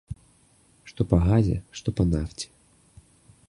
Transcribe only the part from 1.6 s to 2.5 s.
што па нафце.